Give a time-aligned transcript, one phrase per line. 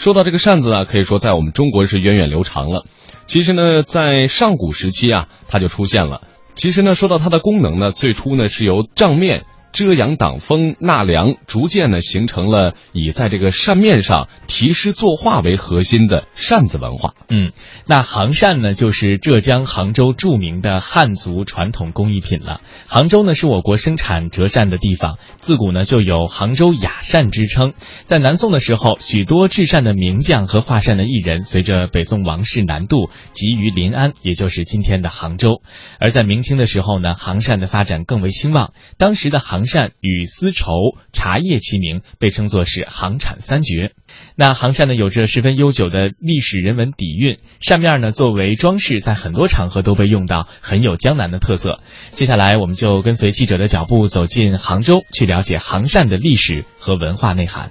[0.00, 2.86] 说到这个扇子啊，可以说在我们中国是源远流长了。
[3.26, 6.22] 其实呢，在上古时期啊，它就出现了。
[6.54, 9.44] 其实呢，说到它的功能呢，最初呢是由帐面。
[9.72, 17.14] 遮阳挡风纳凉，逐渐呢形成了以在这个扇面上题诗作画为核心的扇子文化。
[17.28, 17.52] 嗯，
[17.86, 22.62] 那杭扇呢，就是浙江杭州著名的汉族传统工艺品了。
[22.88, 27.74] 杭州呢是我国生产折扇的地方，自古呢就有杭州雅扇之称。
[28.04, 35.62] 在南宋的时候，许多制扇的名将和画扇的艺人，随着北宋王室南渡，集于临安，也就是今天的杭州。
[36.00, 39.59] 而在明清的时候呢，杭扇的发展更为兴旺，当时的杭。
[39.60, 43.92] 杭扇与丝绸、茶叶齐名，被称作是杭产三绝。
[44.36, 47.36] 那杭扇呢，有着十分悠久的历史人文底蕴。
[47.60, 51.80] 扇面呢，作为装饰，在很多场合都被用到，很有江南的特色。
[52.10, 57.70] 接下来，我们就跟随记者的脚步，走进杭州，去了解杭扇的历史和文化内涵。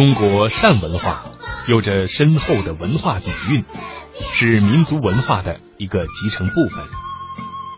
[0.00, 1.26] 中国善文化
[1.68, 3.62] 有着深厚的文化底蕴，
[4.32, 6.82] 是民族文化的一个集成部分。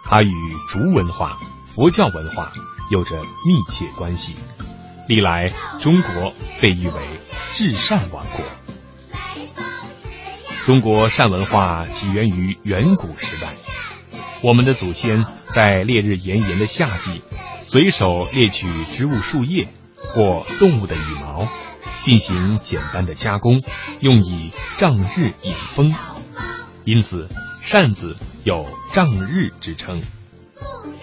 [0.04, 0.32] 它与
[0.68, 1.36] 竹文化、
[1.74, 2.52] 佛教文化
[2.92, 4.36] 有着密切关系。
[5.08, 7.02] 历来，中国被誉为
[7.50, 8.44] 至善王国。
[10.64, 13.48] 中国善文化起源于远古时代，
[14.44, 17.20] 我们的祖先在烈日炎炎的夏季，
[17.62, 21.48] 随手猎取植物树叶或动物的羽毛。
[22.04, 23.62] 进行简单的加工，
[24.00, 25.94] 用以仗日引风，
[26.84, 27.28] 因此
[27.62, 30.02] 扇子有仗日之称。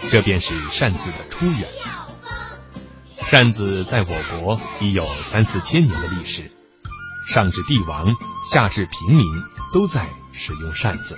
[0.10, 1.68] 这便是扇子的出源。
[3.26, 6.52] 扇子在我国已有三四千年的历史，
[7.28, 8.16] 上至帝王，
[8.52, 9.26] 下至平民，
[9.72, 11.18] 都在使用扇子。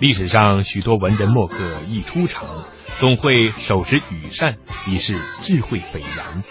[0.00, 1.56] 历史上许多文人墨客
[1.88, 2.44] 一出场，
[2.98, 6.42] 总会手持羽扇，以示智慧斐然。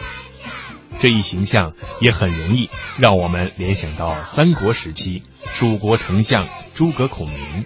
[1.04, 7.66] 这一形象也很容易让我们联想到三国时期蜀国丞相诸葛孔明。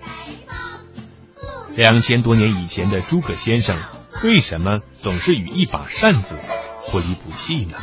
[1.75, 3.77] 两千多年以前的诸葛先生，
[4.23, 6.35] 为什么总是与一把扇子
[6.89, 7.77] 不离不弃呢？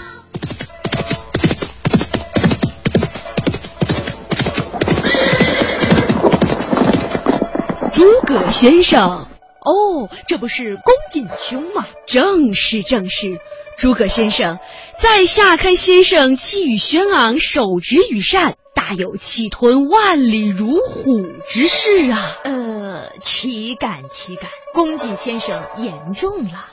[7.93, 9.29] 诸葛先生，
[9.61, 11.87] 哦，这不是公瑾兄吗？
[12.09, 13.39] 正是，正是。
[13.79, 14.59] 诸葛先生，
[15.01, 22.39] 在下看先生气宇轩昂，手执羽扇，大有气吞万里如虎之势啊！
[22.45, 26.67] 呃，岂敢岂敢，公瑾先生言重了。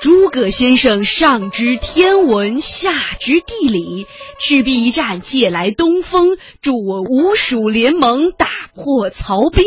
[0.00, 4.06] 诸葛先生上知天文，下知地理，
[4.38, 9.64] 赤壁一战借来东风，助我吴蜀联盟，打破曹兵。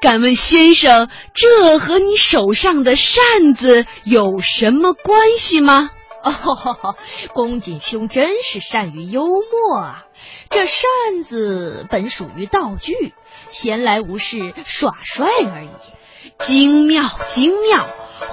[0.00, 5.90] 敢问先生，这和你手上的扇子有什么关系吗？
[6.30, 6.96] 哦，
[7.34, 10.06] 公瑾兄真是善于幽默啊！
[10.50, 10.88] 这扇
[11.24, 13.14] 子本属于道具，
[13.48, 15.70] 闲来无事耍帅而已。
[16.38, 17.86] 精妙，精妙！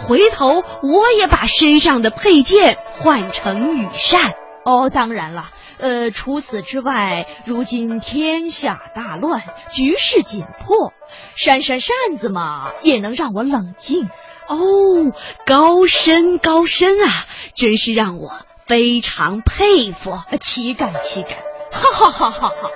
[0.08, 4.34] 回头我也把身上的佩剑换成羽扇。
[4.66, 10.94] 哦，当然了，呃，除此之外，如今天下大乱，局势紧迫，
[11.36, 14.10] 扇扇扇子嘛，也能让我冷静。
[14.48, 15.14] 哦，
[15.46, 18.32] 高深高深啊，真是让我
[18.66, 21.32] 非常佩服，岂敢岂敢，
[21.72, 22.72] 哈哈哈哈哈！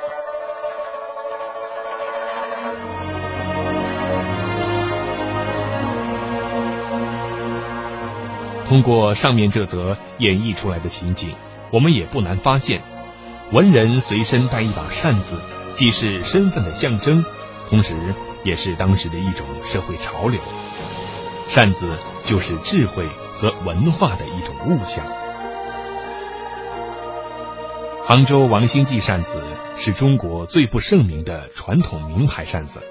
[8.68, 11.36] 通过上面这则演绎出来的情景，
[11.72, 12.82] 我们也不难发现，
[13.52, 15.38] 文人随身带一把扇子，
[15.78, 17.24] 既是身份的象征，
[17.70, 17.96] 同时
[18.44, 20.40] 也是当时的一种社会潮流。
[21.48, 25.06] 扇子就是智慧和文化的一种物象。
[28.06, 29.42] 杭州王兴记扇子
[29.76, 32.82] 是中国最不盛名的传统名牌扇子，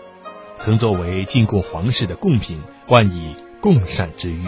[0.58, 4.44] 曾作为进贡皇室的贡品，冠以“贡扇之誉”。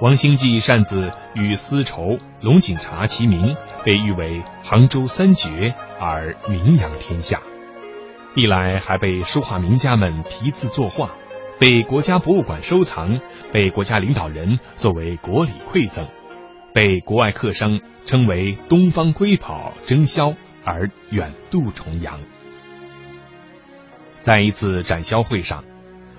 [0.00, 7.40] 王兴记扇子与丝绸、龙井茶齐名，被誉为杭州三绝而名扬天下。
[8.34, 11.10] 历来还被书画名家们题字作画。
[11.62, 13.20] 被国家博物馆收藏，
[13.52, 16.08] 被国家领导人作为国礼馈赠，
[16.74, 22.18] 被国外客商称为“东方瑰宝”，争销而远渡重洋。
[24.18, 25.62] 在一次展销会上，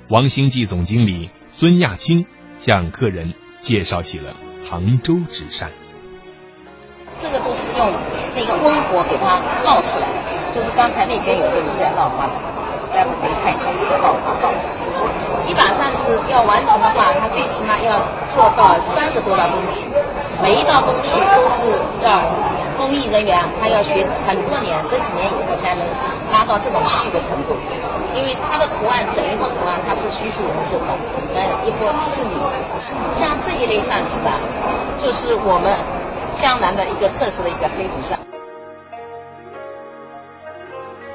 [0.07, 2.25] 王兴记总经理孙亚青
[2.59, 5.71] 向客人介绍起了杭州纸扇。
[7.19, 7.91] 这个都是用
[8.33, 12.33] 那个温火给它烙出来的，就是刚才那边有个人在烙花的，
[12.93, 14.82] 待会可以看一下在烙花。
[15.45, 17.99] 一把扇子要完成的话，它最起码要
[18.29, 19.83] 做到三十多道工序，
[20.41, 21.67] 每一道工序都是
[22.01, 22.21] 要
[22.77, 25.85] 工艺人员他要学很多年、十几年以后才能
[26.31, 27.55] 拉到这种细的程度，
[28.15, 30.93] 因为它的图案整一幅图案它是栩栩如生的，
[31.35, 32.35] 呃，一幅仕女。
[33.11, 34.31] 像这一类扇子的，
[35.03, 35.75] 就是我们
[36.41, 38.19] 江南的一个特色的一个黑纸扇。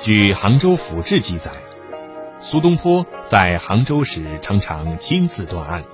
[0.00, 1.50] 据杭州府志记载。
[2.40, 5.84] 苏东坡在杭州时常常亲自断案。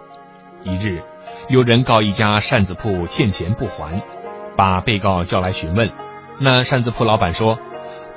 [0.63, 1.03] 一日，
[1.49, 4.03] 有人告一家扇子铺欠钱不还，
[4.57, 5.91] 把被告叫来询问。
[6.39, 7.57] 那扇子铺老板说：“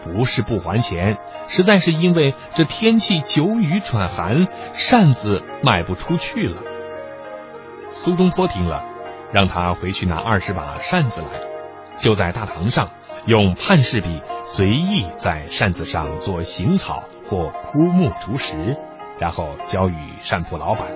[0.04, 6.62] 不是不还钱，实在是因为这天气久雨转寒，扇子卖不出去了。”
[7.92, 8.84] 苏东坡听了，
[9.32, 11.28] 让他回去拿二十把扇子来，
[11.98, 12.90] 就在大堂上
[13.26, 17.04] 用判事笔随意在扇子上做行草。
[17.30, 18.78] 或枯木竹石，
[19.20, 20.88] 然后交与扇铺老板。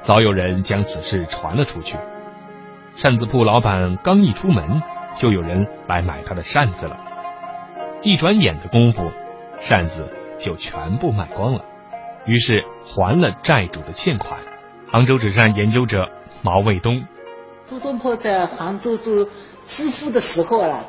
[0.00, 1.98] 早有人将此事传了出去，
[2.94, 4.80] 扇子铺老板刚一出门，
[5.14, 6.96] 就有人来买他的扇子了。
[8.02, 9.10] 一转眼的功夫，
[9.58, 10.08] 扇子
[10.38, 11.64] 就全部卖光了，
[12.24, 14.40] 于是还了债主的欠款。
[14.90, 16.08] 杭州纸扇研究者
[16.42, 17.04] 毛卫东，
[17.66, 19.26] 苏东坡在杭州做
[19.64, 20.84] 知府的时候啊，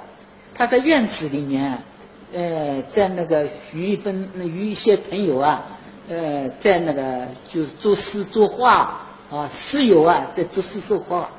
[0.56, 1.84] 他在院子里面。
[2.31, 5.66] 呃，在那个与一本与一些朋友啊，
[6.08, 11.31] 呃，在那个就作诗作画啊，诗友啊，在作诗作画。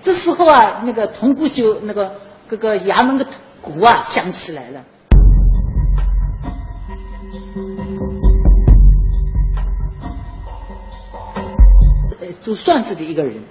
[0.00, 2.14] 这时候啊，那个铜鼓就那个
[2.50, 3.26] 这个衙门的
[3.60, 4.84] 鼓啊响起来了。
[12.20, 13.42] 呃，做算子的一个人，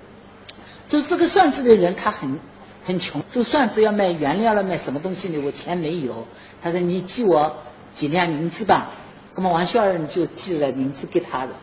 [0.87, 2.39] 做这个算子的人，他很。
[2.85, 5.41] 很穷，做算子要卖原料了，卖什么东西呢？
[5.45, 6.27] 我钱没有。
[6.63, 7.57] 他说：“你寄我
[7.93, 8.89] 几两银子吧。”
[9.35, 11.53] 那么王小二就寄了银子给他的。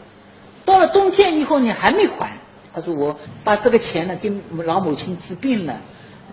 [0.65, 2.39] 到了冬天以后呢，还没还。
[2.73, 4.33] 他说：“我把这个钱呢，给
[4.65, 5.81] 老母亲治病了。”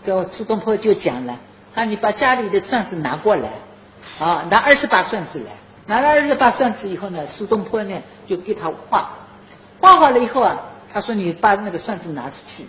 [0.06, 1.40] 给我苏东坡就讲了
[1.74, 3.50] ：“他你把家里的算子拿过来，
[4.20, 5.54] 啊，拿二十把算子来。
[5.88, 9.18] 拿了二十把算子以后呢，苏东坡呢就给他画，
[9.82, 10.62] 画好了以后啊，
[10.94, 12.68] 他说：“你把那个算子拿出去。”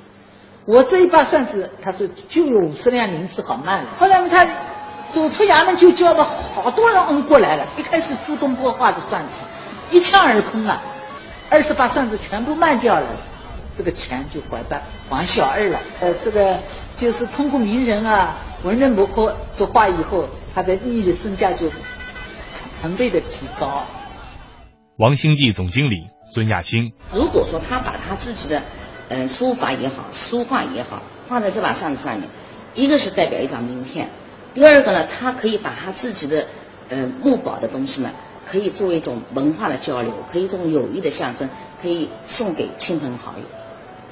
[0.67, 3.89] 我这一把扇子，他说就有五十两银子好卖了。
[4.01, 4.45] 后来呢，他
[5.13, 7.65] 走出衙门就叫了好多人嗯过来了。
[7.79, 9.33] 一开始苏东坡画的扇子
[9.93, 10.83] 一抢而空了，
[11.51, 13.07] 二十把扇子全部卖掉了，
[13.79, 15.79] 这个钱就还到王小二了。
[16.01, 16.59] 呃，这个
[16.97, 21.71] 就是通过名人啊、文人墨客作画以后，他的利益身价就
[22.81, 23.85] 成倍的提高。
[24.99, 28.63] 王兴记总经理孙亚兴，如果说他把他自己的。
[29.09, 32.29] 嗯，书法也好，书画也好，画在这把扇子上面，
[32.75, 34.11] 一个是代表一张名片，
[34.53, 36.47] 第二个呢，他可以把他自己的
[36.89, 38.11] 呃墨宝的东西呢，
[38.45, 41.49] 可以作为一种文化的交流，可以这种友谊的象征，
[41.81, 43.45] 可以送给亲朋好友。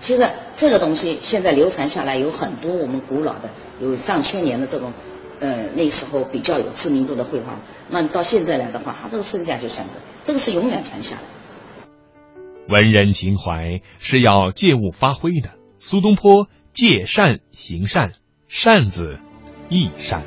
[0.01, 3.49] 其实这个东西现在流传下来有很多我们古老的
[3.81, 4.93] 有上千年的这种
[5.41, 7.59] 呃那时候比较有知名度的绘画，
[7.89, 11.23] 那到现在来的话，它这个身价就象征，这个是永远传下来。
[12.69, 15.51] 文人情怀是要借物发挥的。
[15.79, 18.13] 苏东坡借扇行善，
[18.49, 19.21] 扇子
[19.69, 20.25] 亦善。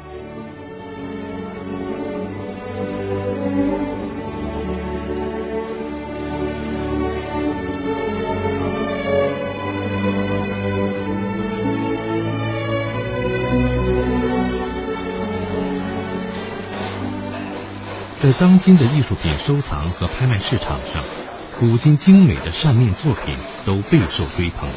[18.13, 21.26] 在当今的艺术品收藏和拍卖市场上。
[21.59, 23.35] 古今精美的扇面作品
[23.65, 24.69] 都备受追捧。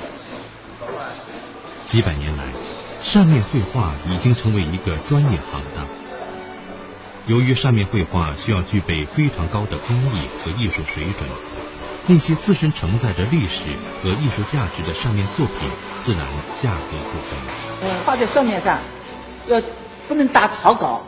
[1.87, 2.44] 几百年来，
[3.02, 5.87] 扇面绘画已经成为一个专业行当。
[7.26, 11.28] 由于扇面绘画需要具备非常高的工艺和艺术水准，
[12.06, 13.66] 那些自身承载着历史
[14.02, 15.56] 和艺术价值的扇面作品，
[16.00, 16.22] 自然
[16.56, 17.90] 价格不菲。
[18.06, 18.78] 画在扇面上，
[19.49, 19.60] 要
[20.08, 21.02] 不能打草稿，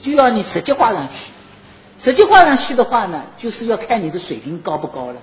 [0.00, 1.31] 就要你实际画上去。
[2.02, 5.20] 实际画上去的话呢，就是要看你的水平高不高了。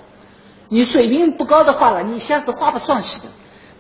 [0.70, 3.26] 你水平不高的话了，你一下子画不上去的。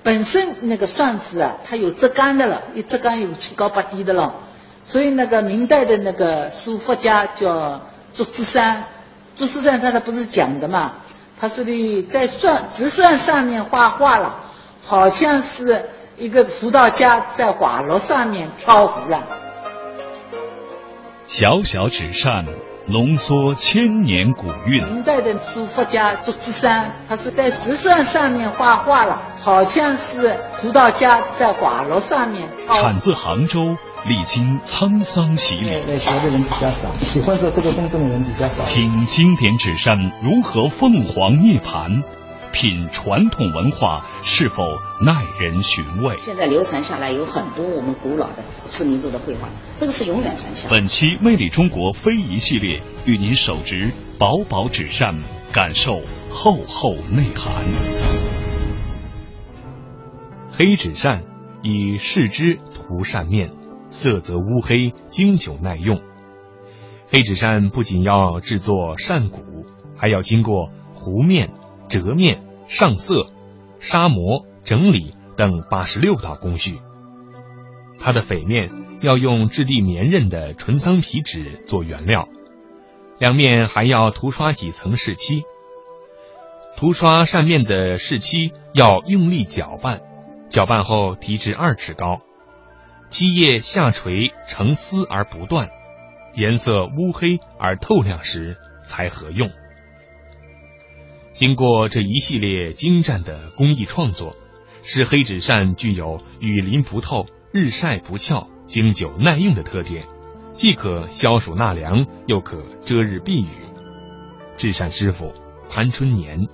[0.04, 4.36] 本身那个算子啊，它有折杆的了，一折杆有七高八低的了。
[4.84, 8.86] 所以那个明代的那个书法家叫祝枝山，
[9.38, 10.96] 祝枝山他他不是讲的嘛？
[11.40, 14.42] 他说的在算直算上面画画了，
[14.84, 19.24] 好像是一个辅导家在瓦炉上面挑湖了。
[21.28, 22.46] 小小纸扇。
[22.90, 24.84] 浓缩千年古韵。
[24.84, 32.50] 明代的书法家祝枝山，他是在石扇上面画画了，好像是葡萄架在瓦楼上面。
[32.70, 35.70] 产自杭州，历经沧桑洗礼。
[35.70, 38.64] 来学的人比较少，喜欢做这个工作的人比较少。
[38.66, 42.04] 品经典纸扇如何凤凰涅槃？
[42.52, 44.64] 品传统文化是否
[45.02, 46.18] 耐人寻味？
[46.18, 50.70] 现在流传下来有很多我们古老的知名度的绘画，这个是永远传下。
[50.70, 55.16] 本期《魅力中国非遗系列》与您手执薄薄纸扇，
[55.54, 56.02] 感受
[56.32, 57.66] 厚厚内涵。
[60.52, 61.24] 黑纸扇
[61.62, 63.54] 以试之涂扇面，
[63.90, 66.02] 色泽乌黑，经久耐用。
[67.12, 69.40] 黑纸扇不仅要制作扇骨，
[69.96, 71.52] 还要经过糊面。
[71.90, 73.26] 折面、上色、
[73.80, 76.80] 砂磨、整理等八十六道工序。
[78.00, 82.30] 它的扉面要用质地绵韧的纯桑皮纸做原料，
[83.20, 85.44] 两面还要涂刷几层饰漆。
[86.78, 90.02] 涂刷扇面的饰漆要用力搅拌，
[90.48, 92.22] 搅拌后提至二尺高，
[93.10, 95.70] 漆液下垂成丝而不断，
[96.36, 99.50] 颜色乌黑而透亮时才合用。
[101.40, 104.36] 经过这一系列精湛的工艺创作，
[104.84, 110.06] 使黑纸扇具有雨淋不透、日晒不翘、经久耐用的特点，
[110.52, 113.48] 既可消暑纳凉，又可遮日避雨。
[114.58, 115.32] 制扇师傅
[115.70, 116.46] 潘春年，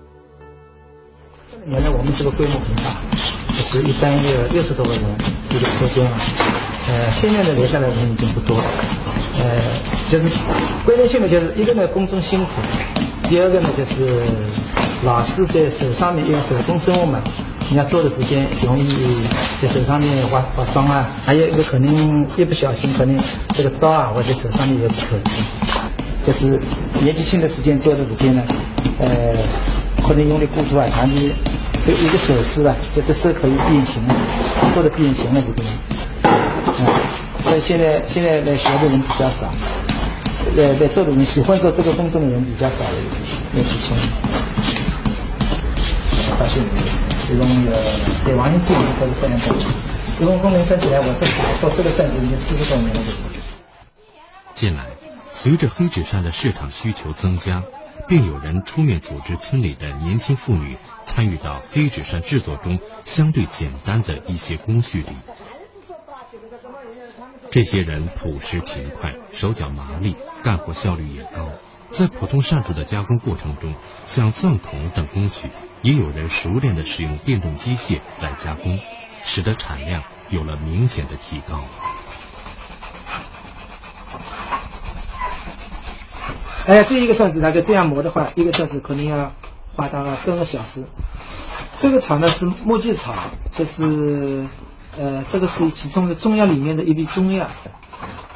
[1.66, 2.84] 原来我们这个规模很大，
[3.48, 5.02] 就是一单有六十多个人
[5.50, 6.14] 一个车间啊。
[6.90, 8.64] 呃，现在的留下来的人已经不多了。
[9.40, 10.30] 呃，就是
[10.86, 12.52] 关键性的就是一个呢，工种辛苦。
[13.28, 13.94] 第二个呢，就是
[15.04, 17.20] 老师在手上面，因为手工生物嘛，
[17.70, 18.88] 你要做的时间容易
[19.62, 21.10] 在手上面划划伤啊。
[21.26, 23.18] 还有一个可能一不小心，可能
[23.50, 25.18] 这个刀啊，或者手上面也不可。
[26.26, 26.60] 就是
[27.02, 28.44] 年纪轻的时间做的时间呢，
[29.00, 29.08] 呃，
[30.08, 31.34] 可能用力过度啊，长期
[31.86, 34.02] 这一个手势啊，就这手可以变形，
[34.76, 35.70] 或者变形了这个。
[36.80, 36.86] 嗯，
[37.44, 39.52] 所以现在现在来学的人比较少。
[40.56, 42.86] 在在做的人喜欢做这个工作的人比较少，
[43.52, 43.94] 年轻。
[46.40, 46.64] 发现
[47.28, 47.78] 这种呃，
[48.26, 49.54] 在王兴记里做的扇子，
[50.18, 51.26] 这种功能算起来，我这
[51.60, 53.02] 做这个扇子已经四十多年了。
[54.54, 54.86] 近来，
[55.34, 57.62] 随着黑纸扇的市场需求增加，
[58.08, 65.08] 便有人出面组织村里的年轻妇女参与到黑纸扇制作中相对简单的一些工序里。
[67.52, 71.50] 这些人朴实勤快，手脚麻利，干活效率也高。
[71.92, 73.74] 在普通扇子的加工过程中，
[74.06, 75.50] 像钻孔等工序，
[75.82, 78.80] 也有人熟练的使用电动机械来加工，
[79.24, 81.64] 使得产量有了明显的提高。
[86.66, 89.32] 哎，这一个扇子那个这样磨的话，一个扇子可能要
[89.76, 90.84] 花大概半个小时。
[91.78, 93.14] 这个厂呢是木屐草，
[93.52, 94.48] 就是。
[95.36, 97.50] 这个是其中的中药里面的一味中药，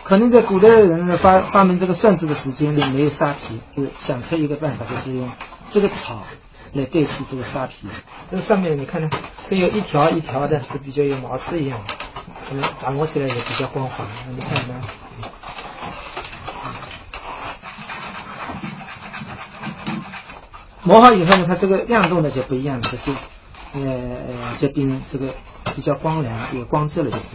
[0.04, 5.32] 可能在古代的人发发明这个算子的时间里没有沙皮，就想出一个办法，就是用
[5.70, 6.26] 这个草
[6.74, 7.88] 来代替这个沙皮。
[8.30, 9.10] 这上面你看呢，
[9.50, 11.96] 这有一条一条的，是比较有毛刺一样的，
[12.52, 14.04] 嗯，打磨起来也比较光滑。
[14.30, 14.82] 你看呢？
[20.84, 23.12] 磨好以后呢，它这个亮度呢就不一样了，就是
[23.74, 25.34] 呃呃，这边这个。
[25.76, 27.28] 比较光亮，有光泽了，就是，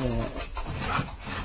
[0.00, 0.06] 呃，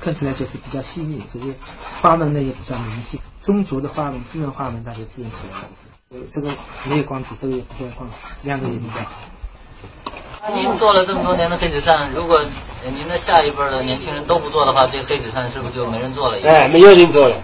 [0.01, 1.55] 看起来就是比较细腻，就是
[2.01, 5.87] 花纹呢也比较明细，中轴的花纹、自然花纹它就自然出来的是。
[6.09, 6.49] 呃，这个
[6.83, 10.51] 没有光泽，这个也不需要光泽，亮度也比较好。
[10.53, 12.41] 您做了这么多年的黑纸扇，如果
[12.83, 16.37] 您的下一辈的年轻人都不做的话，这黑纸扇是不是就没人做了？
[16.43, 17.35] 哎，没有人做了，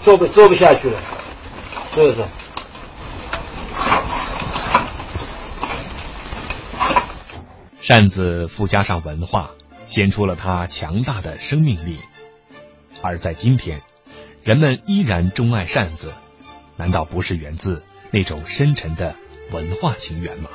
[0.00, 0.98] 做不做不下去了，
[1.94, 2.24] 是不是？
[7.86, 9.52] 扇子附加上文化，
[9.84, 11.98] 显出了它强大的生命力。
[13.00, 13.80] 而在今天，
[14.42, 16.12] 人们依然钟爱扇子，
[16.76, 19.14] 难道不是源自那种深沉的
[19.52, 20.50] 文化情缘吗？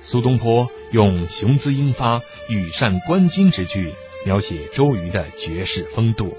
[0.00, 3.92] 苏东坡用雄姿英发、羽扇纶巾之句
[4.24, 6.38] 描写周瑜的绝世风度；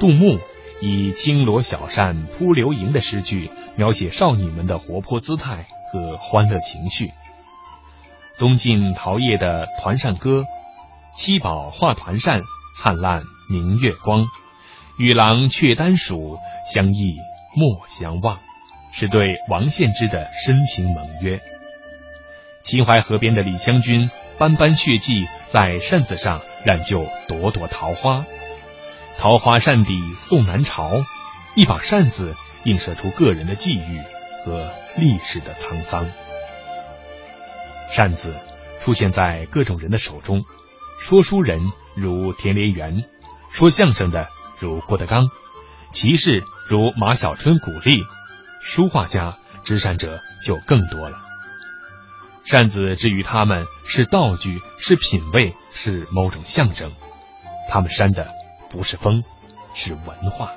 [0.00, 0.40] 杜牧
[0.80, 7.12] 以轻罗小扇扑流萤的诗句描写少女们的活泼姿态和欢乐情绪。
[8.40, 10.40] 东晋陶业的《团扇歌》，
[11.14, 12.40] 七宝画团扇，
[12.78, 14.26] 灿烂明月光。
[14.96, 16.38] 与郎却丹蜀，
[16.72, 17.16] 相忆
[17.54, 18.38] 莫相忘，
[18.92, 21.38] 是对王献之的深情盟约。
[22.64, 28.24] 秦淮河边的李香君，斑斑血迹在扇子上染就朵朵桃花。
[29.18, 30.90] 桃花扇底送南朝，
[31.54, 34.00] 一把扇子映射出个人的际遇
[34.46, 36.08] 和历史的沧桑。
[37.90, 38.34] 扇子
[38.80, 40.44] 出现在各种人的手中，
[41.00, 41.60] 说书人
[41.94, 43.04] 如田连元，
[43.52, 44.28] 说相声的
[44.60, 45.28] 如郭德纲，
[45.92, 48.02] 骑士如马小春、古力，
[48.62, 51.18] 书画家执扇者就更多了。
[52.44, 56.90] 扇子之于他们是道具，是品味，是某种象征。
[57.68, 58.28] 他们扇的
[58.70, 59.22] 不是风，
[59.74, 60.50] 是文化。